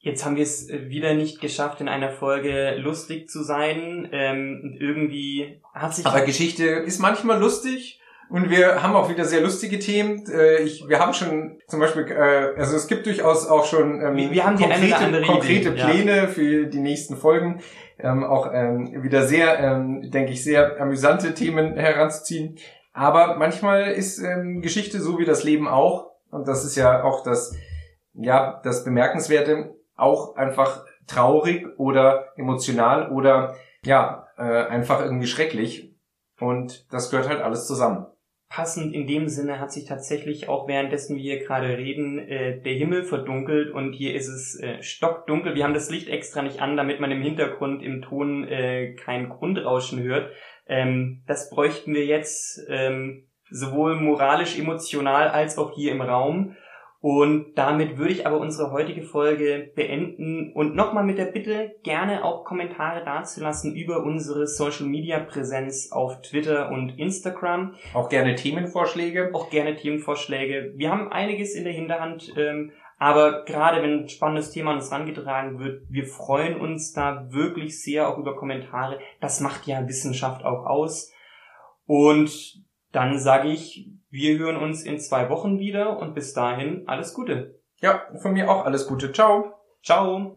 [0.03, 4.09] Jetzt haben wir es wieder nicht geschafft, in einer Folge lustig zu sein.
[4.13, 6.07] Ähm, irgendwie hat sich.
[6.07, 10.25] Aber Geschichte ist manchmal lustig und wir haben auch wieder sehr lustige Themen.
[10.33, 14.17] Äh, ich, wir haben schon zum Beispiel, äh, also es gibt durchaus auch schon ähm,
[14.17, 16.27] wir, wir haben konkrete, konkrete Pläne ja.
[16.29, 17.61] für die nächsten Folgen.
[17.99, 22.57] Ähm, auch ähm, wieder sehr, ähm, denke ich, sehr amüsante Themen heranzuziehen.
[22.95, 27.23] Aber manchmal ist ähm, Geschichte so wie das Leben auch und das ist ja auch
[27.23, 27.55] das,
[28.15, 35.95] ja, das Bemerkenswerte, auch einfach traurig oder emotional oder ja, äh, einfach irgendwie schrecklich.
[36.39, 38.07] Und das gehört halt alles zusammen.
[38.49, 42.73] Passend in dem Sinne hat sich tatsächlich auch währenddessen wir hier gerade reden, äh, der
[42.75, 45.55] Himmel verdunkelt und hier ist es äh, stockdunkel.
[45.55, 49.29] Wir haben das Licht extra nicht an, damit man im Hintergrund im Ton äh, kein
[49.29, 50.33] Grundrauschen hört.
[50.67, 52.61] Ähm, das bräuchten wir jetzt.
[52.69, 56.57] Ähm, sowohl moralisch, emotional als auch hier im Raum.
[57.03, 62.23] Und damit würde ich aber unsere heutige Folge beenden und nochmal mit der Bitte, gerne
[62.25, 67.75] auch Kommentare dazulassen über unsere Social Media Präsenz auf Twitter und Instagram.
[67.95, 69.31] Auch gerne Themenvorschläge.
[69.33, 70.75] Auch gerne Themenvorschläge.
[70.77, 74.91] Wir haben einiges in der Hinterhand, ähm, aber gerade wenn ein spannendes Thema an uns
[74.91, 78.99] herangetragen wird, wir freuen uns da wirklich sehr auch über Kommentare.
[79.23, 81.11] Das macht ja Wissenschaft auch aus.
[81.87, 87.15] Und dann sage ich, wir hören uns in zwei Wochen wieder und bis dahin alles
[87.15, 87.61] Gute.
[87.81, 89.13] Ja, von mir auch alles Gute.
[89.13, 89.55] Ciao.
[89.83, 90.37] Ciao.